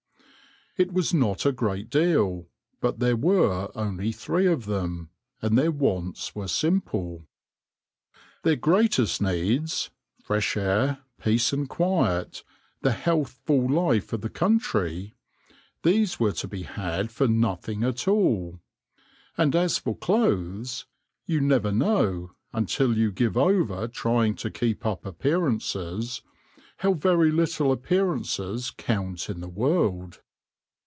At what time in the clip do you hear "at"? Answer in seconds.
17.83-18.07